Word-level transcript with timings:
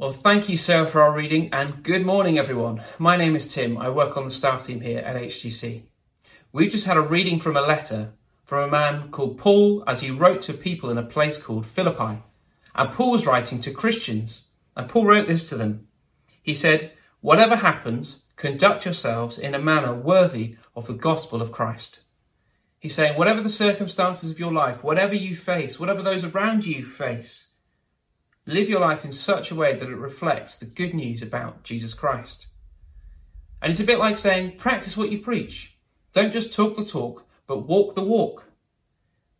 Well, 0.00 0.12
thank 0.12 0.48
you, 0.48 0.56
Sarah, 0.56 0.86
for 0.86 1.02
our 1.02 1.12
reading, 1.12 1.52
and 1.52 1.82
good 1.82 2.06
morning, 2.06 2.38
everyone. 2.38 2.84
My 3.00 3.16
name 3.16 3.34
is 3.34 3.52
Tim. 3.52 3.76
I 3.76 3.90
work 3.90 4.16
on 4.16 4.24
the 4.24 4.30
staff 4.30 4.64
team 4.64 4.80
here 4.80 5.00
at 5.00 5.16
HTC. 5.16 5.82
We 6.52 6.68
just 6.68 6.86
had 6.86 6.96
a 6.96 7.00
reading 7.00 7.40
from 7.40 7.56
a 7.56 7.62
letter 7.62 8.12
from 8.44 8.62
a 8.62 8.70
man 8.70 9.10
called 9.10 9.38
Paul 9.38 9.82
as 9.88 10.00
he 10.00 10.12
wrote 10.12 10.40
to 10.42 10.54
people 10.54 10.90
in 10.90 10.98
a 10.98 11.02
place 11.02 11.36
called 11.36 11.66
Philippi. 11.66 12.22
And 12.76 12.92
Paul 12.92 13.10
was 13.10 13.26
writing 13.26 13.58
to 13.58 13.72
Christians, 13.72 14.44
and 14.76 14.88
Paul 14.88 15.04
wrote 15.04 15.26
this 15.26 15.48
to 15.48 15.56
them. 15.56 15.88
He 16.40 16.54
said, 16.54 16.92
Whatever 17.20 17.56
happens, 17.56 18.22
conduct 18.36 18.84
yourselves 18.84 19.36
in 19.36 19.52
a 19.52 19.58
manner 19.58 19.92
worthy 19.92 20.58
of 20.76 20.86
the 20.86 20.94
gospel 20.94 21.42
of 21.42 21.50
Christ. 21.50 22.02
He's 22.78 22.94
saying, 22.94 23.18
whatever 23.18 23.40
the 23.40 23.48
circumstances 23.48 24.30
of 24.30 24.38
your 24.38 24.52
life, 24.52 24.84
whatever 24.84 25.14
you 25.14 25.34
face, 25.34 25.80
whatever 25.80 26.02
those 26.02 26.22
around 26.22 26.66
you 26.66 26.86
face, 26.86 27.48
Live 28.48 28.70
your 28.70 28.80
life 28.80 29.04
in 29.04 29.12
such 29.12 29.50
a 29.50 29.54
way 29.54 29.74
that 29.74 29.90
it 29.90 29.94
reflects 29.94 30.56
the 30.56 30.64
good 30.64 30.94
news 30.94 31.20
about 31.20 31.64
Jesus 31.64 31.92
Christ. 31.92 32.46
And 33.60 33.70
it's 33.70 33.80
a 33.80 33.84
bit 33.84 33.98
like 33.98 34.16
saying, 34.16 34.56
practice 34.56 34.96
what 34.96 35.12
you 35.12 35.18
preach. 35.18 35.76
Don't 36.14 36.32
just 36.32 36.50
talk 36.50 36.74
the 36.74 36.82
talk, 36.82 37.28
but 37.46 37.68
walk 37.68 37.94
the 37.94 38.00
walk. 38.02 38.50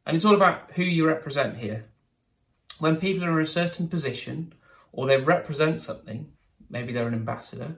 And 0.05 0.15
it's 0.15 0.27
all 0.27 0.35
about 0.35 0.73
who 0.73 0.83
you 0.83 1.07
represent 1.07 1.57
here. 1.57 1.87
When 2.81 2.97
people 2.97 3.25
are 3.25 3.41
in 3.41 3.47
a 3.47 3.49
certain 3.49 3.89
position 3.89 4.53
or 4.93 5.07
they 5.07 5.17
represent 5.17 5.81
something, 5.81 6.31
maybe 6.69 6.93
they're 6.93 7.09
an 7.09 7.15
ambassador 7.15 7.77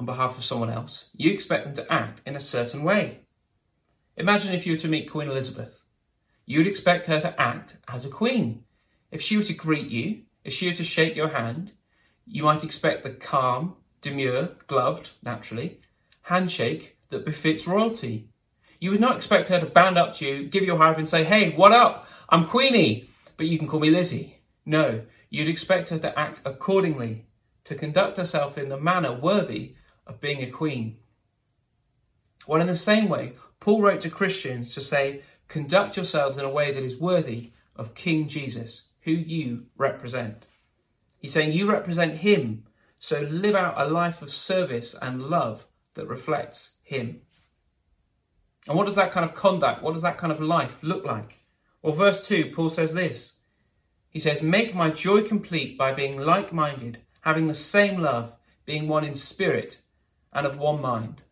on 0.00 0.06
behalf 0.06 0.36
of 0.36 0.44
someone 0.44 0.70
else, 0.70 1.08
you 1.14 1.30
expect 1.30 1.66
them 1.66 1.74
to 1.74 1.92
act 1.92 2.20
in 2.26 2.34
a 2.34 2.40
certain 2.40 2.82
way. 2.82 3.20
Imagine 4.16 4.54
if 4.54 4.66
you 4.66 4.72
were 4.72 4.80
to 4.80 4.88
meet 4.88 5.08
Queen 5.08 5.30
Elizabeth. 5.30 5.84
You'd 6.46 6.66
expect 6.66 7.06
her 7.06 7.20
to 7.20 7.40
act 7.40 7.76
as 7.86 8.04
a 8.04 8.08
queen. 8.08 8.64
If 9.16 9.22
she 9.22 9.38
were 9.38 9.44
to 9.44 9.54
greet 9.54 9.88
you, 9.88 10.24
if 10.44 10.52
she 10.52 10.66
were 10.66 10.74
to 10.74 10.84
shake 10.84 11.16
your 11.16 11.28
hand, 11.30 11.72
you 12.26 12.42
might 12.42 12.62
expect 12.62 13.02
the 13.02 13.08
calm, 13.08 13.76
demure, 14.02 14.50
gloved, 14.66 15.08
naturally, 15.22 15.80
handshake 16.20 16.98
that 17.08 17.24
befits 17.24 17.66
royalty. 17.66 18.28
You 18.78 18.90
would 18.90 19.00
not 19.00 19.16
expect 19.16 19.48
her 19.48 19.58
to 19.58 19.64
bound 19.64 19.96
up 19.96 20.12
to 20.16 20.26
you, 20.26 20.48
give 20.48 20.64
you 20.64 20.74
a 20.74 20.76
high 20.76 20.92
and 20.92 21.08
say, 21.08 21.24
Hey, 21.24 21.54
what 21.54 21.72
up? 21.72 22.06
I'm 22.28 22.44
Queenie, 22.44 23.08
but 23.38 23.46
you 23.46 23.58
can 23.58 23.66
call 23.66 23.80
me 23.80 23.88
Lizzie. 23.88 24.42
No, 24.66 25.00
you'd 25.30 25.48
expect 25.48 25.88
her 25.88 25.98
to 25.98 26.18
act 26.18 26.42
accordingly, 26.44 27.24
to 27.64 27.74
conduct 27.74 28.18
herself 28.18 28.58
in 28.58 28.70
a 28.70 28.76
manner 28.78 29.14
worthy 29.14 29.76
of 30.06 30.20
being 30.20 30.42
a 30.42 30.50
queen. 30.50 30.98
Well, 32.46 32.60
in 32.60 32.66
the 32.66 32.76
same 32.76 33.08
way, 33.08 33.32
Paul 33.60 33.80
wrote 33.80 34.02
to 34.02 34.10
Christians 34.10 34.74
to 34.74 34.82
say, 34.82 35.22
Conduct 35.48 35.96
yourselves 35.96 36.36
in 36.36 36.44
a 36.44 36.50
way 36.50 36.70
that 36.70 36.82
is 36.82 36.98
worthy 36.98 37.52
of 37.76 37.94
King 37.94 38.28
Jesus, 38.28 38.82
who 39.06 39.12
you 39.12 39.66
represent. 39.78 40.48
He's 41.16 41.32
saying 41.32 41.52
you 41.52 41.70
represent 41.70 42.18
him, 42.18 42.64
so 42.98 43.20
live 43.20 43.54
out 43.54 43.80
a 43.80 43.88
life 43.88 44.20
of 44.20 44.32
service 44.32 44.96
and 45.00 45.22
love 45.22 45.64
that 45.94 46.08
reflects 46.08 46.72
him. 46.82 47.20
And 48.66 48.76
what 48.76 48.84
does 48.84 48.96
that 48.96 49.12
kind 49.12 49.24
of 49.24 49.32
conduct, 49.32 49.80
what 49.80 49.94
does 49.94 50.02
that 50.02 50.18
kind 50.18 50.32
of 50.32 50.40
life 50.40 50.82
look 50.82 51.04
like? 51.04 51.38
Well, 51.82 51.94
verse 51.94 52.26
2, 52.26 52.50
Paul 52.52 52.68
says 52.68 52.94
this. 52.94 53.34
He 54.10 54.18
says, 54.18 54.42
Make 54.42 54.74
my 54.74 54.90
joy 54.90 55.22
complete 55.22 55.78
by 55.78 55.92
being 55.92 56.18
like 56.18 56.52
minded, 56.52 56.98
having 57.20 57.46
the 57.46 57.54
same 57.54 58.00
love, 58.00 58.36
being 58.64 58.88
one 58.88 59.04
in 59.04 59.14
spirit 59.14 59.78
and 60.32 60.44
of 60.44 60.58
one 60.58 60.80
mind. 60.80 61.22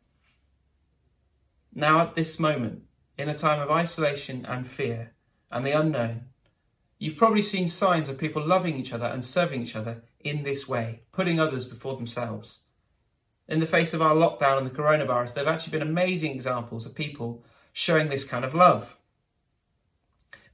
Now, 1.75 2.03
at 2.03 2.15
this 2.15 2.39
moment, 2.39 2.85
in 3.19 3.29
a 3.29 3.35
time 3.35 3.61
of 3.61 3.69
isolation 3.69 4.47
and 4.47 4.65
fear 4.65 5.13
and 5.51 5.67
the 5.67 5.73
unknown, 5.73 6.27
You've 7.05 7.19
probably 7.19 7.43
seen 7.43 7.69
signs 7.69 8.09
of 8.09 8.17
people 8.17 8.43
loving 8.43 8.79
each 8.79 8.95
other 8.95 9.05
and 9.05 9.23
serving 9.23 9.61
each 9.61 9.77
other 9.77 10.03
in 10.21 10.43
this 10.43 10.67
way, 10.67 11.03
putting 11.13 11.39
others 11.39 11.67
before 11.67 11.97
themselves. 11.97 12.61
In 13.47 13.61
the 13.61 13.67
face 13.67 13.93
of 13.93 14.01
our 14.01 14.15
lockdown 14.15 14.57
and 14.57 14.67
the 14.67 14.71
coronavirus, 14.71 15.35
there 15.35 15.45
have 15.45 15.55
actually 15.55 15.79
been 15.79 15.87
amazing 15.87 16.33
examples 16.33 16.87
of 16.87 16.95
people 16.95 17.45
showing 17.75 18.09
this 18.09 18.25
kind 18.25 18.43
of 18.43 18.55
love. 18.55 18.97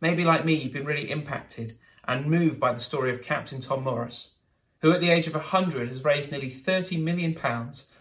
Maybe, 0.00 0.24
like 0.24 0.44
me, 0.44 0.54
you've 0.54 0.72
been 0.72 0.86
really 0.86 1.08
impacted 1.08 1.78
and 2.08 2.26
moved 2.26 2.58
by 2.58 2.72
the 2.72 2.80
story 2.80 3.14
of 3.14 3.22
Captain 3.22 3.60
Tom 3.60 3.84
Morris, 3.84 4.30
who 4.80 4.90
at 4.90 5.00
the 5.00 5.10
age 5.10 5.28
of 5.28 5.34
100 5.34 5.86
has 5.86 6.04
raised 6.04 6.32
nearly 6.32 6.50
£30 6.50 7.00
million 7.00 7.32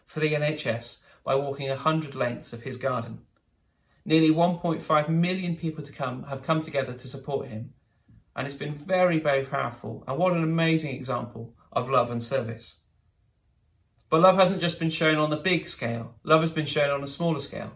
for 0.08 0.22
the 0.22 0.34
NHS 0.34 0.98
by 1.24 1.36
walking 1.36 1.70
100 1.70 2.16
lengths 2.16 2.52
of 2.52 2.64
his 2.64 2.78
garden. 2.78 3.20
Nearly 4.06 4.32
1.5 4.32 5.08
million 5.08 5.56
people 5.56 5.84
to 5.84 5.92
come 5.92 6.24
have 6.24 6.42
come 6.42 6.62
together 6.62 6.94
to 6.94 7.08
support 7.08 7.46
him, 7.46 7.74
and 8.36 8.46
it's 8.46 8.56
been 8.56 8.76
very, 8.76 9.20
very 9.20 9.46
powerful. 9.46 10.04
And 10.08 10.18
what 10.18 10.34
an 10.34 10.44
amazing 10.44 10.96
example 10.96 11.54
of 11.72 11.90
love 11.90 12.12
and 12.12 12.22
service. 12.22 12.80
But 14.10 14.22
love 14.22 14.38
hasn't 14.38 14.62
just 14.62 14.80
been 14.80 14.90
shown 14.90 15.18
on 15.18 15.30
the 15.30 15.38
big 15.38 15.68
scale, 15.68 16.16
love 16.24 16.42
has 16.42 16.52
been 16.52 16.66
shown 16.66 16.90
on 16.90 17.04
a 17.04 17.08
smaller 17.08 17.40
scale. 17.40 17.74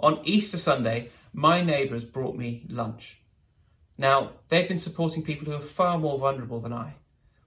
On 0.00 0.20
Easter 0.24 0.58
Sunday, 0.58 1.10
my 1.32 1.62
neighbours 1.62 2.04
brought 2.04 2.36
me 2.36 2.66
lunch. 2.68 3.22
Now, 3.96 4.32
they've 4.48 4.68
been 4.68 4.78
supporting 4.78 5.22
people 5.22 5.46
who 5.46 5.56
are 5.56 5.60
far 5.60 5.98
more 5.98 6.18
vulnerable 6.18 6.60
than 6.60 6.72
I. 6.72 6.94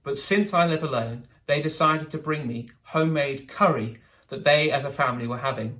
But 0.04 0.18
since 0.18 0.54
I 0.54 0.66
live 0.66 0.84
alone, 0.84 1.26
they 1.48 1.62
decided 1.62 2.10
to 2.12 2.18
bring 2.18 2.48
me 2.48 2.70
homemade 2.84 3.48
curry 3.48 4.00
that 4.30 4.44
they 4.44 4.72
as 4.72 4.86
a 4.86 4.92
family 4.92 5.28
were 5.28 5.38
having. 5.38 5.80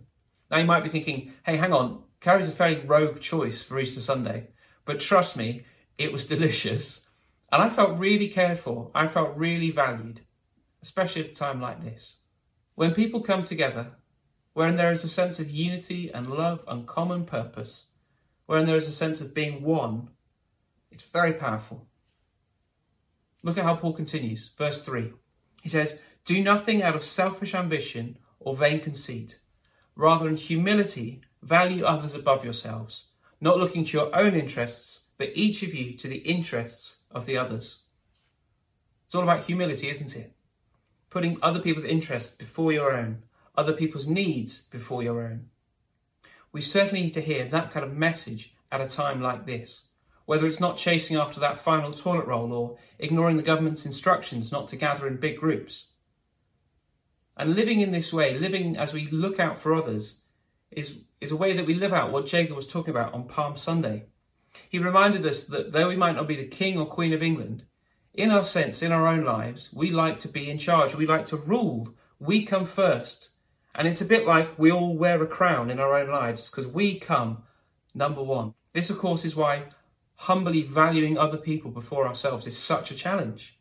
Now, 0.52 0.58
you 0.58 0.66
might 0.66 0.84
be 0.84 0.90
thinking, 0.90 1.34
hey, 1.46 1.58
hang 1.58 1.74
on, 1.74 2.04
curry's 2.20 2.48
a 2.48 2.52
fairly 2.52 2.82
rogue 2.86 3.20
choice 3.20 3.64
for 3.64 3.80
Easter 3.80 4.02
Sunday. 4.02 4.48
But 4.86 5.00
trust 5.00 5.36
me, 5.36 5.64
it 5.98 6.12
was 6.12 6.26
delicious. 6.26 7.02
And 7.52 7.62
I 7.62 7.70
felt 7.70 8.00
really 8.00 8.28
cared 8.28 8.60
for. 8.60 8.92
I 8.94 9.08
felt 9.08 9.38
really 9.38 9.72
valued, 9.72 10.22
especially 10.82 11.24
at 11.24 11.30
a 11.30 11.34
time 11.34 11.62
like 11.62 11.84
this. 11.84 12.18
When 12.76 12.94
people 12.94 13.22
come 13.22 13.44
together, 13.44 13.92
wherein 14.54 14.76
there 14.76 14.92
is 14.92 15.04
a 15.04 15.10
sense 15.10 15.40
of 15.40 15.50
unity 15.50 16.12
and 16.14 16.28
love 16.28 16.64
and 16.68 16.88
common 16.88 17.26
purpose, 17.26 17.86
wherein 18.46 18.66
there 18.66 18.78
is 18.78 18.88
a 18.88 18.92
sense 18.92 19.22
of 19.22 19.34
being 19.34 19.64
one, 19.64 20.10
it's 20.92 21.04
very 21.04 21.34
powerful. 21.34 21.88
Look 23.44 23.58
at 23.58 23.64
how 23.64 23.76
Paul 23.76 23.94
continues, 23.94 24.50
verse 24.58 24.82
3. 24.82 25.14
He 25.62 25.70
says, 25.70 26.02
Do 26.26 26.44
nothing 26.44 26.84
out 26.84 26.96
of 26.96 27.04
selfish 27.04 27.54
ambition 27.54 28.18
or 28.40 28.56
vain 28.56 28.80
conceit. 28.80 29.40
Rather, 29.96 30.28
in 30.28 30.36
humility, 30.36 31.22
value 31.42 31.86
others 31.86 32.16
above 32.16 32.44
yourselves, 32.44 33.06
not 33.40 33.58
looking 33.58 33.86
to 33.86 33.98
your 33.98 34.16
own 34.16 34.36
interests 34.36 35.05
but 35.18 35.32
each 35.34 35.64
of 35.64 35.74
you 35.74 35.94
to 35.94 36.08
the 36.08 36.18
interests 36.18 37.00
of 37.12 37.26
the 37.26 37.38
others. 37.38 37.80
It's 39.06 39.16
all 39.16 39.24
about 39.24 39.44
humility, 39.44 39.90
isn't 39.90 40.16
it? 40.16 40.34
Putting 41.10 41.38
other 41.42 41.60
people's 41.60 41.86
interests 41.86 42.36
before 42.36 42.72
your 42.72 42.94
own, 42.94 43.24
other 43.56 43.74
people's 43.74 44.08
needs 44.08 44.62
before 44.64 45.04
your 45.04 45.22
own. 45.22 45.46
We 46.52 46.62
certainly 46.62 47.04
need 47.04 47.14
to 47.14 47.22
hear 47.22 47.46
that 47.46 47.72
kind 47.72 47.86
of 47.86 47.94
message 47.94 48.54
at 48.72 48.82
a 48.82 48.88
time 48.88 49.22
like 49.22 49.46
this, 49.46 49.86
whether 50.26 50.48
it's 50.48 50.60
not 50.60 50.78
chasing 50.78 51.18
after 51.18 51.40
that 51.40 51.60
final 51.60 51.94
toilet 51.94 52.28
roll 52.28 52.52
or 52.52 52.78
ignoring 53.00 53.38
the 53.38 53.44
government's 53.44 53.86
instructions 53.86 54.52
not 54.52 54.68
to 54.70 54.76
gather 54.76 55.08
in 55.08 55.18
big 55.18 55.38
groups. 55.38 55.88
And 57.38 57.56
living 57.56 57.80
in 57.80 57.92
this 57.92 58.14
way, 58.14 58.38
living 58.38 58.78
as 58.78 58.94
we 58.94 59.08
look 59.08 59.40
out 59.40 59.58
for 59.58 59.74
others, 59.74 60.22
is, 60.72 61.02
is 61.22 61.32
a 61.32 61.38
way 61.38 61.54
that 61.54 61.66
we 61.66 61.74
live 61.74 61.94
out 61.94 62.12
what 62.12 62.26
Jacob 62.26 62.56
was 62.56 62.68
talking 62.68 62.92
about 62.92 63.14
on 63.14 63.28
Palm 63.28 63.58
Sunday. 63.58 64.06
He 64.70 64.80
reminded 64.80 65.26
us 65.26 65.44
that 65.46 65.72
though 65.72 65.88
we 65.88 65.96
might 65.96 66.16
not 66.16 66.28
be 66.28 66.36
the 66.36 66.46
King 66.46 66.78
or 66.78 66.86
Queen 66.86 67.14
of 67.14 67.24
England, 67.24 67.66
in 68.14 68.32
our 68.32 68.44
sense, 68.44 68.82
in 68.82 68.92
our 68.92 69.08
own 69.08 69.24
lives, 69.24 69.70
we 69.74 69.92
like 69.92 70.20
to 70.22 70.28
be 70.28 70.50
in 70.50 70.58
charge. 70.58 70.96
We 70.96 71.06
like 71.06 71.26
to 71.28 71.38
rule. 71.38 71.94
We 72.20 72.46
come 72.46 72.66
first. 72.66 73.30
And 73.74 73.88
it's 73.88 74.02
a 74.02 74.06
bit 74.06 74.26
like 74.26 74.58
we 74.58 74.72
all 74.72 74.96
wear 74.96 75.22
a 75.22 75.28
crown 75.28 75.70
in 75.70 75.80
our 75.80 75.98
own 75.98 76.10
lives 76.10 76.50
because 76.50 76.68
we 76.68 76.98
come 76.98 77.44
number 77.94 78.24
one. 78.24 78.54
This, 78.74 78.90
of 78.90 78.98
course, 78.98 79.26
is 79.26 79.36
why 79.36 79.66
humbly 80.16 80.64
valuing 80.64 81.18
other 81.18 81.38
people 81.38 81.72
before 81.72 82.08
ourselves 82.08 82.48
is 82.48 82.58
such 82.58 82.90
a 82.90 82.96
challenge. 82.96 83.60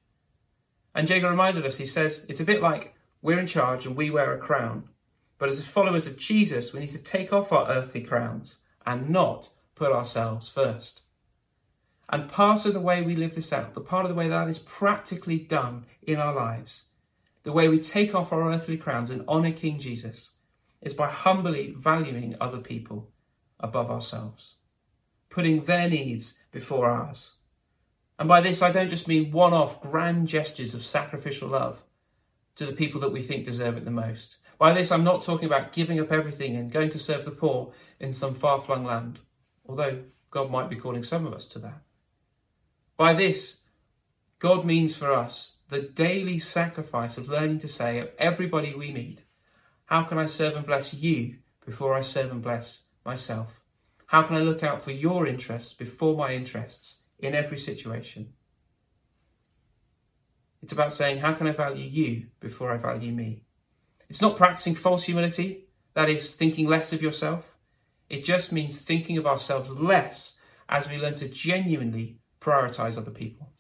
And 0.95 1.09
Jacob 1.09 1.31
reminded 1.31 1.67
us, 1.67 1.79
he 1.79 1.87
says, 1.87 2.25
it's 2.29 2.41
a 2.41 2.45
bit 2.45 2.63
like 2.63 2.95
we're 3.23 3.41
in 3.41 3.49
charge 3.49 3.87
and 3.87 3.97
we 3.97 4.11
wear 4.11 4.33
a 4.33 4.39
crown. 4.39 4.89
But 5.39 5.49
as 5.49 5.67
followers 5.67 6.07
of 6.07 6.17
Jesus, 6.17 6.73
we 6.73 6.81
need 6.81 6.93
to 6.93 6.99
take 6.99 7.33
off 7.33 7.51
our 7.51 7.69
earthly 7.69 8.03
crowns 8.03 8.59
and 8.87 9.11
not 9.11 9.49
put 9.75 9.93
ourselves 9.93 10.49
first. 10.49 11.03
And 12.09 12.29
part 12.29 12.67
of 12.67 12.75
the 12.75 12.81
way 12.81 13.03
we 13.03 13.17
live 13.17 13.35
this 13.35 13.53
out, 13.53 13.75
the 13.75 13.81
part 13.81 14.05
of 14.05 14.11
the 14.11 14.15
way 14.15 14.29
that 14.29 14.49
is 14.49 14.59
practically 14.59 15.39
done 15.39 15.87
in 16.03 16.17
our 16.17 16.35
lives, 16.35 16.85
the 17.43 17.53
way 17.53 17.69
we 17.69 17.79
take 17.79 18.15
off 18.15 18.33
our 18.33 18.51
earthly 18.51 18.77
crowns 18.77 19.11
and 19.11 19.27
honour 19.27 19.53
King 19.53 19.79
Jesus, 19.79 20.33
is 20.83 20.95
by 20.95 21.09
humbly 21.09 21.75
valuing 21.77 22.37
other 22.41 22.59
people 22.59 23.11
above 23.59 23.91
ourselves, 23.91 24.57
putting 25.31 25.63
their 25.63 25.89
needs 25.89 26.35
before 26.53 26.91
ours. 26.91 27.33
And 28.19 28.29
by 28.29 28.41
this, 28.43 28.63
I 28.63 28.71
don't 28.71 28.91
just 28.91 29.09
mean 29.09 29.33
one 29.33 29.55
off 29.55 29.81
grand 29.81 30.29
gestures 30.29 30.75
of 30.75 30.85
sacrificial 30.85 31.49
love 31.49 31.83
to 32.57 32.67
the 32.67 32.73
people 32.73 33.01
that 33.01 33.13
we 33.13 33.23
think 33.23 33.45
deserve 33.45 33.77
it 33.77 33.85
the 33.85 33.91
most. 33.91 34.37
By 34.59 34.73
this, 34.73 34.93
I'm 34.93 35.05
not 35.05 35.23
talking 35.23 35.47
about 35.47 35.73
giving 35.73 35.99
up 35.99 36.13
everything 36.13 36.55
and 36.57 36.71
going 36.71 36.91
to 36.91 36.99
serve 36.99 37.25
the 37.25 37.33
poor 37.33 37.73
in 37.99 38.13
some 38.13 38.35
far 38.35 38.61
flung 38.61 38.85
land 38.85 39.19
although 39.67 40.03
God 40.31 40.51
might 40.51 40.71
be 40.71 40.77
calling 40.77 41.05
some 41.05 41.27
of 41.27 41.33
us 41.33 41.47
to 41.47 41.59
that. 41.61 41.83
By 42.97 43.15
this, 43.15 43.59
God 44.39 44.65
means 44.65 44.97
for 44.97 45.13
us 45.13 45.57
the 45.69 45.81
daily 45.81 46.39
sacrifice 46.39 47.19
of 47.19 47.29
learning 47.29 47.61
to 47.61 47.69
say 47.69 47.99
of 47.99 48.11
everybody 48.19 48.75
we 48.75 48.93
meet, 48.93 49.23
How 49.87 50.03
can 50.05 50.19
I 50.19 50.27
serve 50.27 50.57
and 50.57 50.67
bless 50.67 50.93
you 50.95 51.37
before 51.65 51.95
I 51.95 52.03
serve 52.03 52.31
and 52.31 52.43
bless 52.43 52.83
myself? 53.05 53.61
How 54.07 54.23
can 54.23 54.37
I 54.37 54.41
look 54.41 54.63
out 54.63 54.83
for 54.83 54.93
your 54.93 55.27
interests 55.27 55.73
before 55.73 56.17
my 56.17 56.35
interests 56.35 57.03
in 57.19 57.35
every 57.35 57.59
situation? 57.59 58.33
It's 60.63 60.73
about 60.73 60.93
saying, 60.93 61.19
How 61.19 61.33
can 61.35 61.47
I 61.47 61.53
value 61.53 61.85
you 61.85 62.27
before 62.41 62.73
I 62.73 62.77
value 62.77 63.13
me? 63.13 63.45
It's 64.09 64.23
not 64.23 64.37
practicing 64.37 64.75
false 64.75 65.05
humility, 65.05 65.67
that 65.95 66.09
is, 66.09 66.37
thinking 66.37 66.69
less 66.69 66.93
of 66.93 67.03
yourself. 67.03 67.54
It 68.15 68.23
just 68.23 68.53
means 68.53 68.79
thinking 68.79 69.19
of 69.19 69.27
ourselves 69.27 69.73
less 69.73 70.37
as 70.69 70.89
we 70.89 70.99
learn 70.99 71.17
to 71.17 71.29
genuinely 71.29 72.21
prioritize 72.41 72.97
other 72.97 73.11
people. 73.11 73.53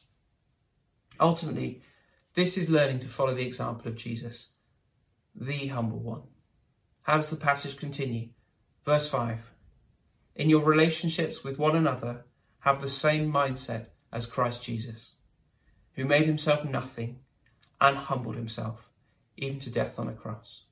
Ultimately, 1.18 1.82
this 2.34 2.56
is 2.56 2.70
learning 2.70 3.00
to 3.00 3.08
follow 3.08 3.34
the 3.34 3.44
example 3.44 3.88
of 3.88 3.96
Jesus, 3.96 4.50
the 5.34 5.66
humble 5.66 5.98
one. 5.98 6.22
How 7.02 7.16
does 7.16 7.30
the 7.30 7.36
passage 7.36 7.76
continue? 7.76 8.28
Verse 8.84 9.08
5 9.08 9.50
In 10.36 10.48
your 10.48 10.62
relationships 10.62 11.42
with 11.42 11.58
one 11.58 11.74
another, 11.74 12.24
have 12.60 12.80
the 12.80 12.88
same 12.88 13.32
mindset 13.32 13.86
as 14.12 14.24
Christ 14.24 14.62
Jesus, 14.62 15.16
who 15.94 16.04
made 16.04 16.26
himself 16.26 16.64
nothing 16.64 17.18
and 17.80 17.96
humbled 17.96 18.36
himself, 18.36 18.88
even 19.36 19.58
to 19.58 19.72
death 19.72 19.98
on 19.98 20.06
a 20.06 20.12
cross. 20.12 20.66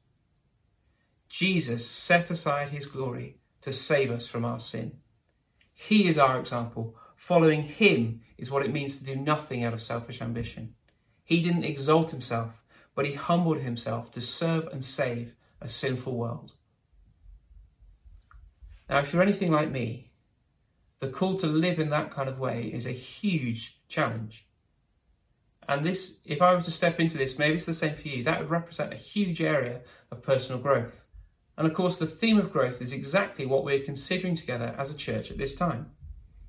Jesus 1.28 1.84
set 1.84 2.30
aside 2.30 2.70
his 2.70 2.86
glory 2.86 3.40
to 3.62 3.72
save 3.72 4.10
us 4.10 4.26
from 4.26 4.44
our 4.44 4.60
sin. 4.60 4.92
He 5.72 6.06
is 6.06 6.18
our 6.18 6.38
example. 6.38 6.96
Following 7.16 7.62
him 7.62 8.20
is 8.38 8.50
what 8.50 8.64
it 8.64 8.72
means 8.72 8.98
to 8.98 9.04
do 9.04 9.16
nothing 9.16 9.64
out 9.64 9.72
of 9.72 9.82
selfish 9.82 10.20
ambition. 10.20 10.74
He 11.24 11.40
didn't 11.40 11.64
exalt 11.64 12.10
himself, 12.10 12.62
but 12.94 13.06
he 13.06 13.14
humbled 13.14 13.58
himself 13.58 14.10
to 14.12 14.20
serve 14.20 14.66
and 14.68 14.84
save 14.84 15.34
a 15.60 15.68
sinful 15.68 16.16
world. 16.16 16.52
Now, 18.88 18.98
if 18.98 19.12
you're 19.12 19.22
anything 19.22 19.50
like 19.50 19.70
me, 19.70 20.10
the 20.98 21.08
call 21.08 21.36
to 21.38 21.46
live 21.46 21.78
in 21.78 21.90
that 21.90 22.10
kind 22.10 22.28
of 22.28 22.38
way 22.38 22.70
is 22.72 22.86
a 22.86 22.92
huge 22.92 23.80
challenge. 23.88 24.46
And 25.68 25.86
this, 25.86 26.20
if 26.24 26.42
I 26.42 26.54
were 26.54 26.62
to 26.62 26.70
step 26.70 27.00
into 27.00 27.16
this, 27.16 27.38
maybe 27.38 27.56
it's 27.56 27.66
the 27.66 27.72
same 27.72 27.94
for 27.94 28.08
you, 28.08 28.24
that 28.24 28.40
would 28.40 28.50
represent 28.50 28.92
a 28.92 28.96
huge 28.96 29.40
area 29.40 29.80
of 30.10 30.22
personal 30.22 30.60
growth. 30.60 31.04
And 31.56 31.66
of 31.66 31.74
course, 31.74 31.96
the 31.96 32.06
theme 32.06 32.38
of 32.38 32.52
growth 32.52 32.80
is 32.80 32.92
exactly 32.92 33.46
what 33.46 33.64
we're 33.64 33.84
considering 33.84 34.34
together 34.34 34.74
as 34.78 34.90
a 34.90 34.96
church 34.96 35.30
at 35.30 35.38
this 35.38 35.54
time. 35.54 35.90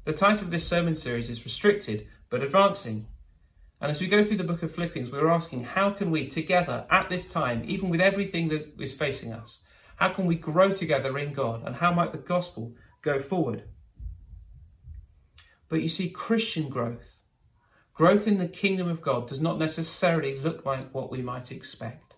The 0.06 0.14
title 0.14 0.46
of 0.46 0.52
this 0.52 0.68
sermon 0.68 0.96
series 0.96 1.30
is 1.30 1.44
Restricted 1.44 2.08
but 2.30 2.44
Advancing. 2.44 3.08
And 3.82 3.92
as 3.92 4.02
we 4.02 4.08
go 4.08 4.24
through 4.24 4.38
the 4.38 4.44
book 4.44 4.64
of 4.64 4.74
Philippians, 4.74 5.12
we're 5.12 5.30
asking 5.30 5.64
how 5.64 5.92
can 5.92 6.10
we 6.10 6.28
together 6.28 6.86
at 6.90 7.10
this 7.10 7.28
time, 7.28 7.64
even 7.66 7.90
with 7.90 8.02
everything 8.02 8.48
that 8.50 8.74
is 8.80 8.94
facing 8.94 9.34
us, 9.34 9.60
how 9.98 10.10
can 10.10 10.26
we 10.26 10.36
grow 10.36 10.74
together 10.74 11.18
in 11.18 11.34
God 11.34 11.64
and 11.66 11.76
how 11.76 11.94
might 11.94 12.12
the 12.12 12.18
gospel 12.18 12.74
go 13.02 13.20
forward? 13.20 13.64
But 15.70 15.82
you 15.82 15.90
see, 15.90 16.10
Christian 16.10 16.70
growth, 16.70 17.22
growth 17.94 18.28
in 18.28 18.38
the 18.38 18.48
kingdom 18.48 18.88
of 18.88 19.02
God, 19.02 19.28
does 19.28 19.42
not 19.42 19.60
necessarily 19.60 20.40
look 20.40 20.66
like 20.66 20.94
what 20.94 21.12
we 21.12 21.22
might 21.22 21.52
expect. 21.52 22.16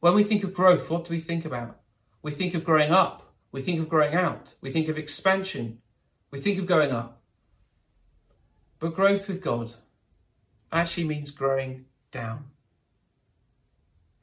When 0.00 0.14
we 0.14 0.24
think 0.24 0.44
of 0.44 0.54
growth, 0.54 0.90
what 0.90 1.04
do 1.04 1.12
we 1.12 1.20
think 1.20 1.44
about? 1.44 1.80
We 2.24 2.32
think 2.32 2.54
of 2.54 2.64
growing 2.64 2.90
up, 2.90 3.34
we 3.52 3.60
think 3.60 3.80
of 3.80 3.88
growing 3.90 4.14
out, 4.14 4.54
we 4.62 4.70
think 4.70 4.88
of 4.88 4.96
expansion, 4.96 5.82
we 6.30 6.38
think 6.38 6.58
of 6.58 6.64
going 6.64 6.90
up. 6.90 7.20
But 8.78 8.94
growth 8.94 9.28
with 9.28 9.42
God 9.42 9.74
actually 10.72 11.04
means 11.04 11.30
growing 11.30 11.84
down. 12.10 12.46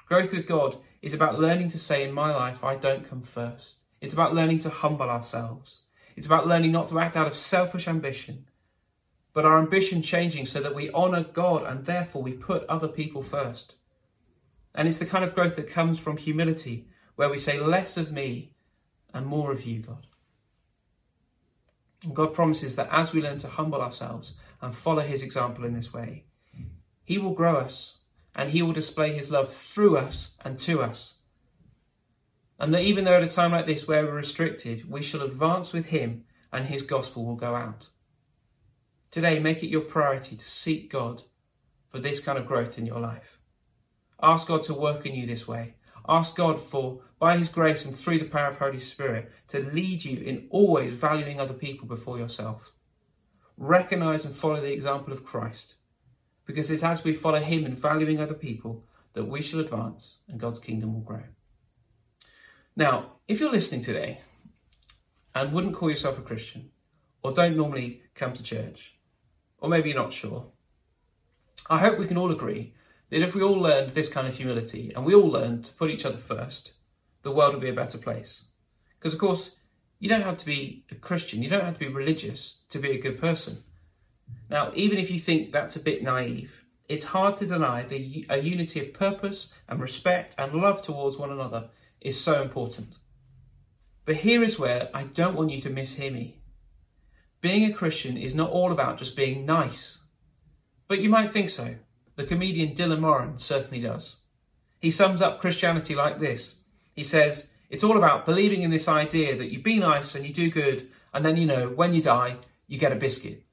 Growth 0.07 0.31
with 0.31 0.47
God 0.47 0.77
is 1.03 1.13
about 1.13 1.39
learning 1.39 1.69
to 1.69 1.77
say 1.77 2.03
in 2.03 2.11
my 2.11 2.35
life, 2.35 2.63
I 2.63 2.75
don't 2.75 3.07
come 3.07 3.21
first. 3.21 3.75
It's 4.01 4.13
about 4.13 4.33
learning 4.33 4.61
to 4.61 4.71
humble 4.71 5.11
ourselves. 5.11 5.81
It's 6.15 6.25
about 6.25 6.47
learning 6.47 6.71
not 6.71 6.87
to 6.87 6.97
act 6.97 7.15
out 7.15 7.27
of 7.27 7.35
selfish 7.37 7.87
ambition, 7.87 8.47
but 9.31 9.45
our 9.45 9.59
ambition 9.59 10.01
changing 10.01 10.47
so 10.47 10.59
that 10.59 10.73
we 10.73 10.89
honour 10.89 11.25
God 11.25 11.67
and 11.67 11.85
therefore 11.85 12.23
we 12.23 12.31
put 12.31 12.65
other 12.67 12.87
people 12.87 13.21
first. 13.21 13.75
And 14.73 14.87
it's 14.87 14.97
the 14.97 15.05
kind 15.05 15.23
of 15.23 15.35
growth 15.35 15.55
that 15.57 15.69
comes 15.69 15.99
from 15.99 16.17
humility, 16.17 16.87
where 17.21 17.29
we 17.29 17.37
say 17.39 17.59
less 17.59 17.95
of 17.95 18.11
me 18.11 18.51
and 19.13 19.25
more 19.25 19.51
of 19.51 19.65
you, 19.65 19.79
God. 19.79 20.07
And 22.03 22.15
God 22.15 22.33
promises 22.33 22.75
that 22.75 22.89
as 22.91 23.13
we 23.13 23.21
learn 23.21 23.37
to 23.37 23.47
humble 23.47 23.81
ourselves 23.81 24.33
and 24.61 24.75
follow 24.75 25.03
his 25.03 25.23
example 25.23 25.63
in 25.63 25.73
this 25.73 25.93
way, 25.93 26.25
he 27.05 27.17
will 27.17 27.33
grow 27.33 27.57
us 27.57 27.99
and 28.35 28.49
He 28.49 28.61
will 28.61 28.73
display 28.73 29.13
His 29.13 29.31
love 29.31 29.51
through 29.53 29.97
us 29.97 30.29
and 30.43 30.57
to 30.59 30.81
us. 30.81 31.15
And 32.59 32.73
that 32.73 32.83
even 32.83 33.05
though 33.05 33.15
at 33.15 33.23
a 33.23 33.27
time 33.27 33.51
like 33.51 33.65
this 33.65 33.87
where 33.87 34.05
we're 34.05 34.13
restricted, 34.13 34.89
we 34.89 35.01
shall 35.01 35.21
advance 35.21 35.73
with 35.73 35.87
Him 35.87 36.25
and 36.53 36.65
His 36.65 36.83
gospel 36.83 37.25
will 37.25 37.35
go 37.35 37.55
out. 37.55 37.89
Today, 39.09 39.39
make 39.39 39.63
it 39.63 39.69
your 39.69 39.81
priority 39.81 40.35
to 40.35 40.49
seek 40.49 40.91
God 40.91 41.23
for 41.89 41.99
this 41.99 42.21
kind 42.21 42.37
of 42.37 42.45
growth 42.45 42.77
in 42.77 42.85
your 42.85 42.99
life. 42.99 43.39
Ask 44.21 44.47
God 44.47 44.63
to 44.63 44.73
work 44.73 45.05
in 45.05 45.15
you 45.15 45.25
this 45.25 45.47
way. 45.47 45.75
Ask 46.07 46.35
God 46.35 46.59
for, 46.59 47.01
by 47.19 47.37
His 47.37 47.49
grace 47.49 47.85
and 47.85 47.95
through 47.95 48.19
the 48.19 48.25
power 48.25 48.47
of 48.47 48.57
Holy 48.57 48.79
Spirit, 48.79 49.31
to 49.49 49.59
lead 49.59 50.03
you 50.03 50.21
in 50.21 50.47
always 50.49 50.93
valuing 50.93 51.39
other 51.39 51.53
people 51.53 51.87
before 51.87 52.17
yourself. 52.17 52.71
Recognize 53.57 54.25
and 54.25 54.35
follow 54.35 54.59
the 54.59 54.71
example 54.71 55.13
of 55.13 55.23
Christ 55.23 55.75
because 56.45 56.71
it's 56.71 56.83
as 56.83 57.03
we 57.03 57.13
follow 57.13 57.39
Him 57.39 57.65
in 57.65 57.75
valuing 57.75 58.19
other 58.19 58.33
people 58.33 58.83
that 59.13 59.25
we 59.25 59.41
shall 59.41 59.59
advance 59.59 60.17
and 60.27 60.39
God's 60.39 60.59
kingdom 60.59 60.93
will 60.93 61.01
grow. 61.01 61.23
Now, 62.75 63.13
if 63.27 63.39
you're 63.39 63.51
listening 63.51 63.81
today 63.81 64.21
and 65.35 65.53
wouldn't 65.53 65.75
call 65.75 65.89
yourself 65.89 66.17
a 66.17 66.21
Christian, 66.21 66.71
or 67.23 67.31
don't 67.31 67.55
normally 67.55 68.01
come 68.15 68.33
to 68.33 68.43
church, 68.43 68.95
or 69.59 69.69
maybe 69.69 69.89
you're 69.89 70.01
not 70.01 70.13
sure, 70.13 70.47
I 71.69 71.77
hope 71.77 71.99
we 71.99 72.07
can 72.07 72.17
all 72.17 72.31
agree 72.31 72.73
that 73.11 73.21
if 73.21 73.35
we 73.35 73.43
all 73.43 73.59
learned 73.59 73.91
this 73.91 74.09
kind 74.09 74.27
of 74.27 74.35
humility 74.35 74.91
and 74.95 75.05
we 75.05 75.13
all 75.13 75.27
learned 75.27 75.65
to 75.65 75.73
put 75.73 75.91
each 75.91 76.05
other 76.05 76.17
first, 76.17 76.71
the 77.21 77.31
world 77.31 77.53
would 77.53 77.61
be 77.61 77.69
a 77.69 77.73
better 77.73 77.97
place. 77.97 78.45
Because, 78.97 79.13
of 79.13 79.19
course, 79.19 79.51
you 79.99 80.09
don't 80.09 80.23
have 80.23 80.37
to 80.37 80.45
be 80.45 80.85
a 80.89 80.95
Christian, 80.95 81.43
you 81.43 81.49
don't 81.49 81.65
have 81.65 81.75
to 81.75 81.79
be 81.79 81.87
religious 81.87 82.57
to 82.69 82.79
be 82.79 82.91
a 82.91 83.01
good 83.01 83.19
person. 83.19 83.63
Now, 84.49 84.71
even 84.73 84.97
if 84.97 85.11
you 85.11 85.19
think 85.19 85.51
that's 85.51 85.75
a 85.75 85.81
bit 85.81 86.01
naive, 86.01 86.63
it's 86.87 87.05
hard 87.05 87.37
to 87.37 87.45
deny 87.45 87.83
that 87.83 88.25
a 88.29 88.41
unity 88.41 88.79
of 88.79 88.93
purpose 88.93 89.53
and 89.69 89.79
respect 89.79 90.35
and 90.37 90.53
love 90.53 90.81
towards 90.81 91.17
one 91.17 91.31
another 91.31 91.69
is 91.99 92.19
so 92.19 92.41
important. 92.41 92.95
But 94.05 94.15
here 94.15 94.41
is 94.43 94.57
where 94.57 94.89
I 94.93 95.03
don't 95.03 95.35
want 95.35 95.51
you 95.51 95.61
to 95.61 95.69
mishear 95.69 96.11
me. 96.11 96.39
Being 97.41 97.69
a 97.69 97.73
Christian 97.73 98.17
is 98.17 98.35
not 98.35 98.49
all 98.49 98.71
about 98.71 98.97
just 98.97 99.15
being 99.15 99.45
nice. 99.45 99.99
But 100.87 100.99
you 100.99 101.09
might 101.09 101.31
think 101.31 101.49
so. 101.49 101.75
The 102.15 102.25
comedian 102.25 102.75
Dylan 102.75 102.99
Moran 102.99 103.39
certainly 103.39 103.79
does. 103.79 104.17
He 104.79 104.89
sums 104.89 105.21
up 105.21 105.39
Christianity 105.39 105.95
like 105.95 106.19
this 106.19 106.61
He 106.93 107.03
says, 107.03 107.51
It's 107.69 107.83
all 107.83 107.97
about 107.97 108.25
believing 108.25 108.63
in 108.63 108.71
this 108.71 108.87
idea 108.87 109.37
that 109.37 109.51
you 109.51 109.61
be 109.61 109.79
nice 109.79 110.15
and 110.15 110.25
you 110.25 110.33
do 110.33 110.49
good, 110.49 110.89
and 111.13 111.23
then 111.23 111.37
you 111.37 111.45
know, 111.45 111.69
when 111.69 111.93
you 111.93 112.01
die, 112.01 112.37
you 112.67 112.77
get 112.77 112.91
a 112.91 112.95
biscuit. 112.95 113.43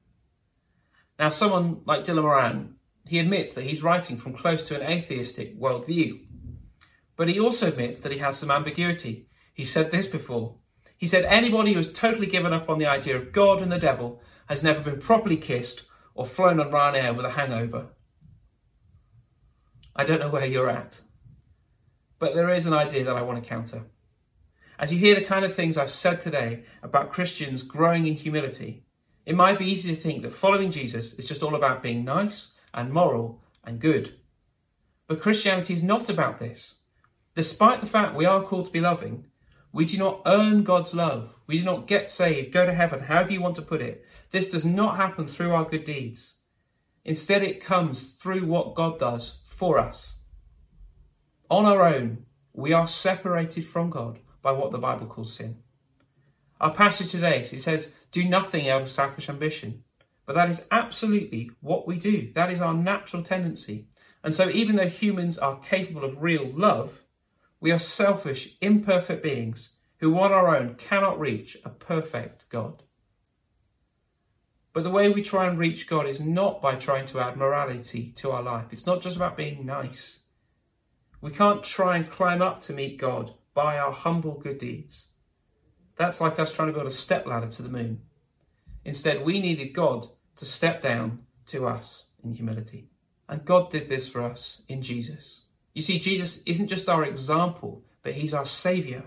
Now, 1.18 1.28
someone 1.30 1.82
like 1.84 2.04
Dylan 2.04 2.22
Moran, 2.22 2.74
he 3.06 3.18
admits 3.18 3.54
that 3.54 3.64
he's 3.64 3.82
writing 3.82 4.16
from 4.16 4.34
close 4.34 4.66
to 4.68 4.76
an 4.76 4.88
atheistic 4.88 5.58
worldview. 5.58 6.20
But 7.16 7.28
he 7.28 7.40
also 7.40 7.68
admits 7.68 7.98
that 8.00 8.12
he 8.12 8.18
has 8.18 8.36
some 8.36 8.50
ambiguity. 8.50 9.26
He 9.52 9.64
said 9.64 9.90
this 9.90 10.06
before. 10.06 10.54
He 10.96 11.06
said, 11.06 11.24
Anybody 11.24 11.72
who 11.72 11.78
has 11.78 11.92
totally 11.92 12.26
given 12.26 12.52
up 12.52 12.68
on 12.68 12.78
the 12.78 12.86
idea 12.86 13.16
of 13.16 13.32
God 13.32 13.60
and 13.60 13.72
the 13.72 13.78
devil 13.78 14.20
has 14.48 14.62
never 14.62 14.80
been 14.80 15.00
properly 15.00 15.36
kissed 15.36 15.82
or 16.14 16.26
flown 16.26 16.60
on 16.60 16.70
Ryanair 16.70 17.16
with 17.16 17.26
a 17.26 17.30
hangover. 17.30 17.88
I 19.98 20.04
don't 20.04 20.20
know 20.20 20.28
where 20.28 20.46
you're 20.46 20.70
at, 20.70 21.00
but 22.20 22.36
there 22.36 22.54
is 22.54 22.66
an 22.66 22.72
idea 22.72 23.02
that 23.02 23.16
I 23.16 23.22
want 23.22 23.42
to 23.42 23.48
counter. 23.48 23.82
As 24.78 24.92
you 24.92 24.98
hear 25.00 25.16
the 25.16 25.24
kind 25.24 25.44
of 25.44 25.52
things 25.52 25.76
I've 25.76 25.90
said 25.90 26.20
today 26.20 26.62
about 26.84 27.10
Christians 27.10 27.64
growing 27.64 28.06
in 28.06 28.14
humility, 28.14 28.84
it 29.26 29.34
might 29.34 29.58
be 29.58 29.68
easy 29.68 29.92
to 29.92 30.00
think 30.00 30.22
that 30.22 30.32
following 30.32 30.70
Jesus 30.70 31.14
is 31.14 31.26
just 31.26 31.42
all 31.42 31.56
about 31.56 31.82
being 31.82 32.04
nice 32.04 32.52
and 32.72 32.92
moral 32.92 33.42
and 33.64 33.80
good. 33.80 34.14
But 35.08 35.20
Christianity 35.20 35.74
is 35.74 35.82
not 35.82 36.08
about 36.08 36.38
this. 36.38 36.76
Despite 37.34 37.80
the 37.80 37.86
fact 37.86 38.14
we 38.14 38.24
are 38.24 38.40
called 38.40 38.66
to 38.66 38.72
be 38.72 38.78
loving, 38.78 39.26
we 39.72 39.84
do 39.84 39.98
not 39.98 40.22
earn 40.26 40.62
God's 40.62 40.94
love. 40.94 41.40
We 41.48 41.58
do 41.58 41.64
not 41.64 41.88
get 41.88 42.08
saved, 42.08 42.52
go 42.52 42.64
to 42.64 42.72
heaven, 42.72 43.00
however 43.00 43.32
you 43.32 43.40
want 43.40 43.56
to 43.56 43.62
put 43.62 43.82
it. 43.82 44.06
This 44.30 44.48
does 44.48 44.64
not 44.64 44.96
happen 44.96 45.26
through 45.26 45.52
our 45.52 45.64
good 45.64 45.82
deeds. 45.82 46.36
Instead, 47.08 47.42
it 47.42 47.64
comes 47.64 48.02
through 48.02 48.44
what 48.44 48.74
God 48.74 48.98
does 48.98 49.38
for 49.46 49.78
us. 49.78 50.16
On 51.48 51.64
our 51.64 51.82
own, 51.82 52.26
we 52.52 52.74
are 52.74 52.86
separated 52.86 53.64
from 53.64 53.88
God 53.88 54.18
by 54.42 54.52
what 54.52 54.72
the 54.72 54.78
Bible 54.78 55.06
calls 55.06 55.32
sin. 55.32 55.56
Our 56.60 56.70
passage 56.70 57.10
today, 57.10 57.40
it 57.40 57.46
says, 57.46 57.94
do 58.12 58.28
nothing 58.28 58.68
out 58.68 58.82
of 58.82 58.90
selfish 58.90 59.30
ambition. 59.30 59.84
But 60.26 60.34
that 60.34 60.50
is 60.50 60.66
absolutely 60.70 61.50
what 61.60 61.86
we 61.86 61.96
do. 61.96 62.30
That 62.34 62.52
is 62.52 62.60
our 62.60 62.74
natural 62.74 63.22
tendency. 63.22 63.86
And 64.22 64.34
so, 64.34 64.50
even 64.50 64.76
though 64.76 64.86
humans 64.86 65.38
are 65.38 65.58
capable 65.60 66.04
of 66.04 66.22
real 66.22 66.52
love, 66.52 67.04
we 67.58 67.72
are 67.72 67.78
selfish, 67.78 68.58
imperfect 68.60 69.22
beings 69.22 69.70
who 70.00 70.18
on 70.18 70.30
our 70.30 70.54
own 70.54 70.74
cannot 70.74 71.18
reach 71.18 71.56
a 71.64 71.70
perfect 71.70 72.50
God. 72.50 72.82
But 74.78 74.84
the 74.84 74.90
way 74.90 75.08
we 75.08 75.22
try 75.22 75.48
and 75.48 75.58
reach 75.58 75.88
God 75.88 76.06
is 76.06 76.20
not 76.20 76.62
by 76.62 76.76
trying 76.76 77.04
to 77.06 77.18
add 77.18 77.36
morality 77.36 78.12
to 78.18 78.30
our 78.30 78.44
life. 78.44 78.66
It's 78.70 78.86
not 78.86 79.02
just 79.02 79.16
about 79.16 79.36
being 79.36 79.66
nice. 79.66 80.20
We 81.20 81.32
can't 81.32 81.64
try 81.64 81.96
and 81.96 82.08
climb 82.08 82.42
up 82.42 82.60
to 82.60 82.72
meet 82.72 82.96
God 82.96 83.34
by 83.54 83.76
our 83.76 83.90
humble 83.90 84.34
good 84.34 84.58
deeds. 84.58 85.08
That's 85.96 86.20
like 86.20 86.38
us 86.38 86.52
trying 86.52 86.68
to 86.68 86.74
build 86.74 86.86
a 86.86 86.92
step 86.92 87.26
ladder 87.26 87.48
to 87.48 87.62
the 87.62 87.68
moon. 87.68 88.02
Instead, 88.84 89.24
we 89.24 89.40
needed 89.40 89.74
God 89.74 90.06
to 90.36 90.44
step 90.44 90.80
down 90.80 91.24
to 91.46 91.66
us 91.66 92.06
in 92.22 92.32
humility. 92.32 92.88
And 93.28 93.44
God 93.44 93.72
did 93.72 93.88
this 93.88 94.08
for 94.08 94.22
us 94.22 94.62
in 94.68 94.80
Jesus. 94.80 95.40
You 95.74 95.82
see, 95.82 95.98
Jesus 95.98 96.40
isn't 96.46 96.68
just 96.68 96.88
our 96.88 97.02
example, 97.02 97.82
but 98.04 98.12
he's 98.12 98.32
our 98.32 98.46
Saviour. 98.46 99.02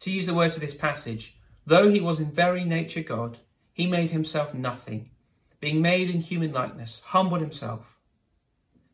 To 0.00 0.10
use 0.10 0.26
the 0.26 0.34
words 0.34 0.54
of 0.54 0.60
this 0.60 0.74
passage, 0.74 1.38
though 1.64 1.90
he 1.90 2.00
was 2.00 2.20
in 2.20 2.30
very 2.30 2.66
nature 2.66 3.02
God, 3.02 3.38
he 3.78 3.86
made 3.86 4.10
himself 4.10 4.54
nothing, 4.54 5.08
being 5.60 5.80
made 5.80 6.10
in 6.10 6.20
human 6.20 6.52
likeness, 6.52 7.00
humbled 7.06 7.40
himself. 7.40 8.00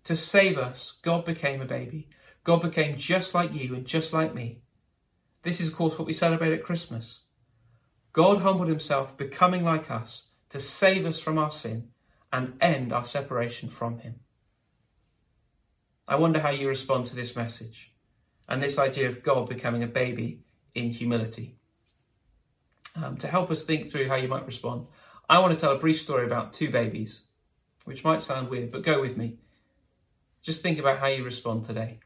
To 0.05 0.15
save 0.15 0.59
us, 0.59 0.99
God 1.01 1.25
became 1.25 1.63
a 1.63 1.65
baby. 1.65 2.11
God 2.45 2.61
became 2.61 2.99
just 2.99 3.33
like 3.33 3.55
you 3.55 3.75
and 3.75 3.87
just 3.87 4.13
like 4.13 4.35
me. 4.35 4.61
This 5.43 5.59
is, 5.59 5.69
of 5.69 5.75
course, 5.75 5.99
what 5.99 6.07
we 6.07 6.13
celebrate 6.13 6.53
at 6.53 6.63
Christmas. 6.63 7.23
God 8.13 8.43
humbled 8.43 8.69
himself, 8.69 9.17
becoming 9.17 9.65
like 9.65 9.91
us, 9.91 10.29
to 10.51 10.61
save 10.61 11.07
us 11.07 11.19
from 11.19 11.39
our 11.39 11.51
sin 11.51 11.89
and 12.31 12.53
end 12.61 12.93
our 12.93 13.07
separation 13.07 13.71
from 13.71 14.01
him. 14.01 14.17
I 16.07 16.17
wonder 16.17 16.41
how 16.41 16.51
you 16.51 16.69
respond 16.69 17.07
to 17.07 17.17
this 17.17 17.35
message 17.35 17.95
and 18.51 18.63
this 18.63 18.79
idea 18.79 19.09
of 19.09 19.23
God 19.23 19.49
becoming 19.49 19.83
a 19.83 19.87
baby 19.87 20.41
in 20.75 20.91
humility. 20.91 21.57
Um, 22.97 23.17
to 23.19 23.29
help 23.29 23.51
us 23.51 23.65
think 23.65 23.91
through 23.91 24.09
how 24.09 24.15
you 24.15 24.29
might 24.29 24.47
respond, 24.47 24.87
I 25.29 25.39
want 25.39 25.53
to 25.53 25.61
tell 25.61 25.73
a 25.73 25.79
brief 25.79 26.01
story 26.01 26.27
about 26.27 26.53
two 26.53 26.71
babies, 26.71 27.25
which 27.85 28.05
might 28.05 28.23
sound 28.23 28.49
weird, 28.49 28.71
but 28.71 28.83
go 28.83 29.01
with 29.01 29.17
me. 29.17 29.39
Just 30.43 30.63
think 30.63 30.79
about 30.79 30.99
how 30.99 31.07
you 31.07 31.25
respond 31.25 31.65
today. 31.65 32.01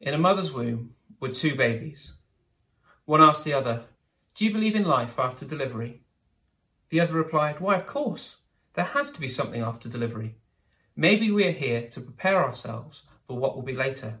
In 0.00 0.14
a 0.14 0.18
mother's 0.18 0.52
womb 0.52 0.94
were 1.20 1.28
two 1.28 1.54
babies. 1.54 2.14
One 3.04 3.20
asked 3.20 3.44
the 3.44 3.52
other, 3.52 3.84
Do 4.34 4.44
you 4.44 4.52
believe 4.52 4.74
in 4.74 4.84
life 4.84 5.18
after 5.18 5.44
delivery? 5.44 6.02
The 6.88 7.00
other 7.00 7.14
replied, 7.14 7.60
Why, 7.60 7.76
of 7.76 7.86
course. 7.86 8.36
There 8.74 8.84
has 8.84 9.12
to 9.12 9.20
be 9.20 9.28
something 9.28 9.62
after 9.62 9.88
delivery. 9.88 10.36
Maybe 10.96 11.30
we 11.30 11.46
are 11.46 11.52
here 11.52 11.88
to 11.88 12.00
prepare 12.00 12.42
ourselves 12.42 13.02
for 13.26 13.36
what 13.38 13.54
will 13.54 13.62
be 13.62 13.72
later. 13.72 14.20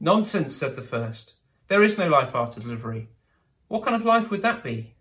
Nonsense, 0.00 0.56
said 0.56 0.76
the 0.76 0.82
first. 0.82 1.34
There 1.66 1.82
is 1.82 1.98
no 1.98 2.08
life 2.08 2.34
after 2.34 2.60
delivery. 2.60 3.08
What 3.68 3.84
kind 3.84 3.94
of 3.94 4.04
life 4.04 4.30
would 4.30 4.42
that 4.42 4.64
be? 4.64 4.94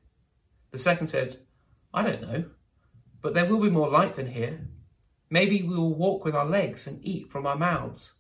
The 0.72 0.78
second 0.78 1.08
said, 1.08 1.40
I 1.94 2.04
don't 2.04 2.22
know, 2.22 2.46
but 3.22 3.34
there 3.34 3.46
will 3.46 3.62
be 3.62 3.70
more 3.70 3.90
light 3.90 4.16
than 4.16 4.28
here. 4.28 4.60
Maybe 5.30 5.62
we 5.62 5.76
will 5.76 5.96
walk 5.96 6.24
with 6.24 6.36
our 6.36 6.46
legs 6.46 6.86
and 6.86 7.00
eat 7.02 7.30
from 7.30 7.46
our 7.46 7.58
mouths. 7.58 8.14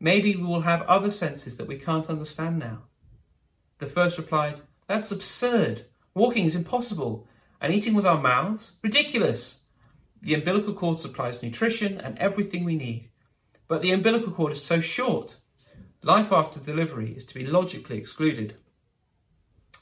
Maybe 0.00 0.36
we 0.36 0.44
will 0.44 0.60
have 0.60 0.82
other 0.82 1.10
senses 1.10 1.56
that 1.56 1.66
we 1.66 1.76
can't 1.76 2.08
understand 2.08 2.58
now. 2.58 2.84
The 3.78 3.86
first 3.86 4.18
replied, 4.18 4.60
That's 4.86 5.10
absurd. 5.10 5.86
Walking 6.14 6.44
is 6.44 6.54
impossible. 6.54 7.26
And 7.60 7.72
eating 7.72 7.94
with 7.94 8.06
our 8.06 8.20
mouths? 8.20 8.72
Ridiculous. 8.82 9.62
The 10.22 10.34
umbilical 10.34 10.74
cord 10.74 11.00
supplies 11.00 11.42
nutrition 11.42 12.00
and 12.00 12.16
everything 12.18 12.64
we 12.64 12.76
need. 12.76 13.10
But 13.66 13.82
the 13.82 13.90
umbilical 13.90 14.32
cord 14.32 14.52
is 14.52 14.62
so 14.62 14.80
short. 14.80 15.36
Life 16.02 16.32
after 16.32 16.60
delivery 16.60 17.12
is 17.12 17.24
to 17.26 17.34
be 17.34 17.44
logically 17.44 17.98
excluded. 17.98 18.54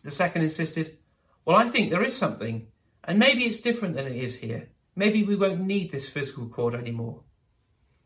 The 0.06 0.12
second 0.12 0.42
insisted, 0.42 0.98
Well, 1.44 1.56
I 1.56 1.66
think 1.66 1.90
there 1.90 2.04
is 2.04 2.16
something, 2.16 2.68
and 3.02 3.18
maybe 3.18 3.42
it's 3.42 3.58
different 3.60 3.96
than 3.96 4.06
it 4.06 4.14
is 4.14 4.36
here. 4.36 4.68
Maybe 4.94 5.24
we 5.24 5.34
won't 5.34 5.62
need 5.62 5.90
this 5.90 6.08
physical 6.08 6.46
cord 6.46 6.76
anymore. 6.76 7.22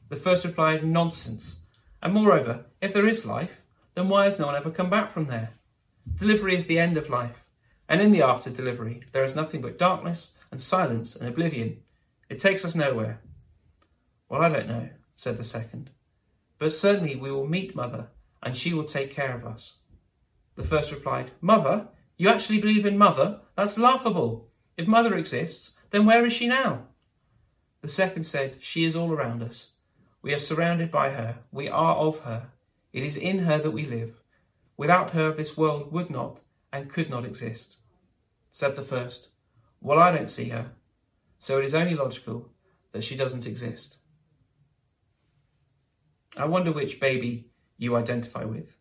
The 0.08 0.16
first 0.16 0.46
replied, 0.46 0.82
Nonsense. 0.82 1.56
And 2.02 2.14
moreover, 2.14 2.64
if 2.80 2.94
there 2.94 3.06
is 3.06 3.26
life, 3.26 3.60
then 3.94 4.08
why 4.08 4.24
has 4.24 4.38
no 4.38 4.46
one 4.46 4.56
ever 4.56 4.70
come 4.70 4.88
back 4.88 5.10
from 5.10 5.26
there? 5.26 5.50
Delivery 6.18 6.56
is 6.56 6.64
the 6.64 6.78
end 6.78 6.96
of 6.96 7.10
life, 7.10 7.44
and 7.86 8.00
in 8.00 8.12
the 8.12 8.22
after 8.22 8.48
delivery, 8.48 9.02
there 9.12 9.24
is 9.24 9.36
nothing 9.36 9.60
but 9.60 9.76
darkness 9.76 10.32
and 10.50 10.62
silence 10.62 11.14
and 11.14 11.28
oblivion. 11.28 11.82
It 12.30 12.38
takes 12.38 12.64
us 12.64 12.74
nowhere. 12.74 13.20
Well, 14.30 14.40
I 14.40 14.48
don't 14.48 14.68
know, 14.68 14.88
said 15.16 15.36
the 15.36 15.44
second. 15.44 15.90
But 16.58 16.72
certainly 16.72 17.14
we 17.14 17.30
will 17.30 17.46
meet 17.46 17.76
Mother, 17.76 18.06
and 18.42 18.56
she 18.56 18.72
will 18.72 18.84
take 18.84 19.14
care 19.14 19.36
of 19.36 19.44
us. 19.44 19.79
The 20.60 20.66
first 20.66 20.92
replied, 20.92 21.30
Mother? 21.40 21.88
You 22.18 22.28
actually 22.28 22.60
believe 22.60 22.84
in 22.84 22.98
Mother? 22.98 23.40
That's 23.56 23.78
laughable. 23.78 24.50
If 24.76 24.86
Mother 24.86 25.16
exists, 25.16 25.70
then 25.88 26.04
where 26.04 26.26
is 26.26 26.34
she 26.34 26.48
now? 26.48 26.88
The 27.80 27.88
second 27.88 28.24
said, 28.24 28.58
She 28.60 28.84
is 28.84 28.94
all 28.94 29.10
around 29.10 29.42
us. 29.42 29.70
We 30.20 30.34
are 30.34 30.38
surrounded 30.38 30.90
by 30.90 31.12
her. 31.12 31.38
We 31.50 31.70
are 31.70 31.96
of 31.96 32.20
her. 32.20 32.50
It 32.92 33.02
is 33.02 33.16
in 33.16 33.38
her 33.38 33.56
that 33.56 33.70
we 33.70 33.86
live. 33.86 34.20
Without 34.76 35.12
her, 35.12 35.32
this 35.32 35.56
world 35.56 35.92
would 35.92 36.10
not 36.10 36.42
and 36.70 36.90
could 36.90 37.08
not 37.08 37.24
exist. 37.24 37.76
Said 38.50 38.76
the 38.76 38.82
first, 38.82 39.28
Well, 39.80 39.98
I 39.98 40.12
don't 40.12 40.30
see 40.30 40.50
her, 40.50 40.72
so 41.38 41.58
it 41.58 41.64
is 41.64 41.74
only 41.74 41.94
logical 41.94 42.50
that 42.92 43.02
she 43.04 43.16
doesn't 43.16 43.46
exist. 43.46 43.96
I 46.36 46.44
wonder 46.44 46.70
which 46.70 47.00
baby 47.00 47.48
you 47.78 47.96
identify 47.96 48.44
with. 48.44 48.76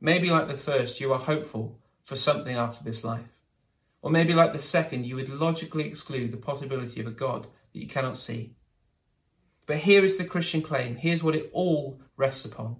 Maybe, 0.00 0.30
like 0.30 0.48
the 0.48 0.54
first, 0.54 1.00
you 1.00 1.12
are 1.12 1.18
hopeful 1.18 1.78
for 2.04 2.16
something 2.16 2.56
after 2.56 2.84
this 2.84 3.04
life. 3.04 3.36
Or 4.00 4.10
maybe, 4.10 4.34
like 4.34 4.52
the 4.52 4.58
second, 4.58 5.06
you 5.06 5.16
would 5.16 5.28
logically 5.28 5.84
exclude 5.84 6.32
the 6.32 6.38
possibility 6.38 7.00
of 7.00 7.06
a 7.06 7.12
God 7.12 7.44
that 7.72 7.80
you 7.80 7.88
cannot 7.88 8.16
see. 8.16 8.54
But 9.66 9.78
here 9.78 10.04
is 10.04 10.16
the 10.16 10.24
Christian 10.24 10.62
claim. 10.62 10.96
Here's 10.96 11.22
what 11.22 11.36
it 11.36 11.50
all 11.52 12.00
rests 12.16 12.44
upon 12.44 12.76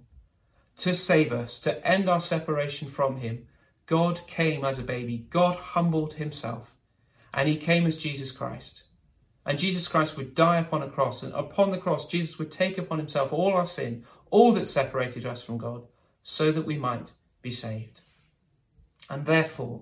to 0.79 0.93
save 0.93 1.33
us, 1.33 1.59
to 1.59 1.85
end 1.85 2.09
our 2.09 2.21
separation 2.21 2.87
from 2.87 3.17
Him, 3.17 3.45
God 3.85 4.25
came 4.27 4.63
as 4.63 4.79
a 4.79 4.83
baby. 4.83 5.25
God 5.29 5.55
humbled 5.55 6.13
Himself. 6.13 6.73
And 7.33 7.49
He 7.49 7.57
came 7.57 7.85
as 7.85 7.97
Jesus 7.97 8.31
Christ. 8.31 8.83
And 9.45 9.59
Jesus 9.59 9.87
Christ 9.87 10.15
would 10.15 10.35
die 10.35 10.57
upon 10.57 10.81
a 10.81 10.89
cross. 10.89 11.21
And 11.21 11.33
upon 11.33 11.71
the 11.71 11.77
cross, 11.77 12.07
Jesus 12.07 12.39
would 12.39 12.51
take 12.51 12.77
upon 12.77 12.97
Himself 12.97 13.33
all 13.33 13.53
our 13.53 13.65
sin, 13.65 14.05
all 14.29 14.53
that 14.53 14.67
separated 14.67 15.25
us 15.25 15.43
from 15.43 15.57
God, 15.57 15.83
so 16.29 16.51
that 16.51 16.65
we 16.65 16.77
might 16.77 17.11
be 17.41 17.49
saved. 17.49 18.01
And 19.09 19.25
therefore, 19.25 19.81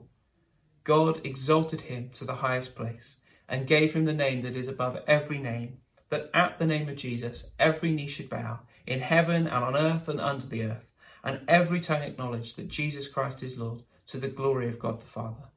God 0.85 1.19
exalted 1.25 1.81
Him 1.81 2.09
to 2.13 2.23
the 2.23 2.35
highest 2.35 2.73
place 2.73 3.17
and 3.49 3.67
gave 3.67 3.93
Him 3.93 4.05
the 4.05 4.13
name 4.13 4.39
that 4.39 4.55
is 4.55 4.69
above 4.69 4.97
every 5.07 5.39
name, 5.39 5.79
that 6.07 6.29
at 6.33 6.57
the 6.57 6.65
name 6.65 6.87
of 6.87 6.95
Jesus 6.95 7.47
every 7.59 7.91
knee 7.91 8.07
should 8.07 8.29
bow 8.29 8.59
in 8.85 9.01
heaven 9.01 9.45
and 9.45 9.61
on 9.61 9.75
earth 9.75 10.07
and 10.07 10.21
under 10.21 10.47
the 10.47 10.63
earth, 10.63 10.85
and 11.21 11.41
every 11.49 11.81
tongue 11.81 12.03
acknowledge 12.03 12.53
that 12.53 12.69
Jesus 12.69 13.09
Christ 13.09 13.43
is 13.43 13.57
Lord 13.57 13.83
to 14.05 14.17
the 14.17 14.29
glory 14.29 14.69
of 14.69 14.79
God 14.79 15.01
the 15.01 15.05
Father. 15.05 15.49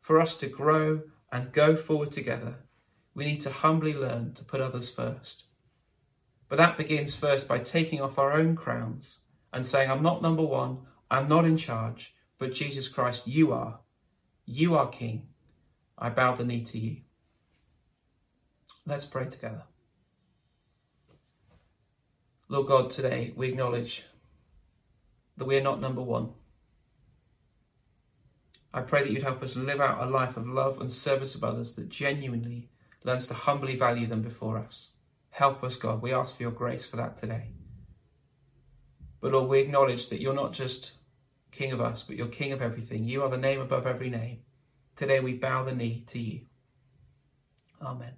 For 0.00 0.20
us 0.20 0.36
to 0.38 0.48
grow 0.48 1.02
and 1.30 1.52
go 1.52 1.76
forward 1.76 2.10
together, 2.10 2.56
we 3.14 3.24
need 3.24 3.42
to 3.42 3.52
humbly 3.52 3.94
learn 3.94 4.34
to 4.34 4.44
put 4.44 4.60
others 4.60 4.90
first. 4.90 5.44
But 6.54 6.68
that 6.68 6.76
begins 6.78 7.16
first 7.16 7.48
by 7.48 7.58
taking 7.58 8.00
off 8.00 8.16
our 8.16 8.34
own 8.34 8.54
crowns 8.54 9.18
and 9.52 9.66
saying, 9.66 9.90
I'm 9.90 10.04
not 10.04 10.22
number 10.22 10.44
one, 10.44 10.78
I'm 11.10 11.26
not 11.26 11.46
in 11.46 11.56
charge, 11.56 12.14
but 12.38 12.52
Jesus 12.52 12.86
Christ, 12.86 13.26
you 13.26 13.52
are. 13.52 13.80
You 14.46 14.76
are 14.76 14.86
King. 14.86 15.26
I 15.98 16.10
bow 16.10 16.36
the 16.36 16.44
knee 16.44 16.62
to 16.66 16.78
you. 16.78 16.98
Let's 18.86 19.04
pray 19.04 19.24
together. 19.24 19.64
Lord 22.48 22.68
God, 22.68 22.88
today 22.88 23.32
we 23.34 23.48
acknowledge 23.48 24.04
that 25.36 25.46
we 25.46 25.56
are 25.56 25.60
not 25.60 25.80
number 25.80 26.02
one. 26.02 26.34
I 28.72 28.82
pray 28.82 29.02
that 29.02 29.10
you'd 29.10 29.24
help 29.24 29.42
us 29.42 29.56
live 29.56 29.80
out 29.80 30.06
a 30.06 30.08
life 30.08 30.36
of 30.36 30.46
love 30.46 30.80
and 30.80 30.92
service 30.92 31.34
of 31.34 31.42
others 31.42 31.72
that 31.72 31.88
genuinely 31.88 32.68
learns 33.02 33.26
to 33.26 33.34
humbly 33.34 33.74
value 33.74 34.06
them 34.06 34.22
before 34.22 34.58
us. 34.58 34.90
Help 35.34 35.64
us, 35.64 35.74
God. 35.74 36.00
We 36.00 36.12
ask 36.12 36.36
for 36.36 36.44
your 36.44 36.52
grace 36.52 36.86
for 36.86 36.94
that 36.94 37.16
today. 37.16 37.48
But 39.20 39.32
Lord, 39.32 39.50
we 39.50 39.58
acknowledge 39.58 40.08
that 40.10 40.20
you're 40.20 40.32
not 40.32 40.52
just 40.52 40.92
King 41.50 41.72
of 41.72 41.80
us, 41.80 42.04
but 42.04 42.14
you're 42.14 42.28
King 42.28 42.52
of 42.52 42.62
everything. 42.62 43.02
You 43.02 43.24
are 43.24 43.28
the 43.28 43.36
name 43.36 43.60
above 43.60 43.84
every 43.84 44.10
name. 44.10 44.42
Today 44.94 45.18
we 45.18 45.32
bow 45.32 45.64
the 45.64 45.74
knee 45.74 46.04
to 46.06 46.20
you. 46.20 46.42
Amen. 47.82 48.12